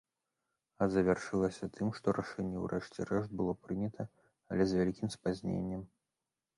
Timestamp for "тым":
1.75-1.87